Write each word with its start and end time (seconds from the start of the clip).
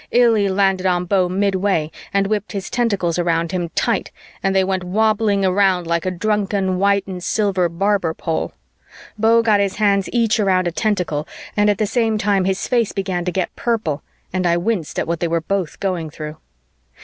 Illy 0.09 0.49
landed 0.49 0.87
on 0.87 1.05
Beau 1.05 1.29
midway 1.29 1.91
and 2.11 2.25
whipped 2.25 2.53
his 2.53 2.71
tentacles 2.71 3.19
around 3.19 3.51
him 3.51 3.69
tight 3.75 4.11
and 4.41 4.55
they 4.55 4.63
went 4.63 4.83
wobbling 4.83 5.45
around 5.45 5.85
like 5.85 6.07
a 6.07 6.09
drunken 6.09 6.79
white 6.79 7.05
and 7.05 7.23
silver 7.23 7.69
barber 7.69 8.15
pole. 8.15 8.51
Beau 9.19 9.43
got 9.43 9.59
his 9.59 9.75
hands 9.75 10.09
each 10.11 10.39
around 10.39 10.67
a 10.67 10.71
tentacle, 10.71 11.27
and 11.55 11.69
at 11.69 11.77
the 11.77 11.85
same 11.85 12.17
time 12.17 12.45
his 12.45 12.67
face 12.67 12.93
began 12.93 13.23
to 13.25 13.31
get 13.31 13.55
purple, 13.55 14.01
and 14.33 14.47
I 14.47 14.57
winced 14.57 14.97
at 14.97 15.05
what 15.05 15.19
they 15.19 15.27
were 15.27 15.39
both 15.41 15.79
going 15.79 16.09
through. 16.09 16.37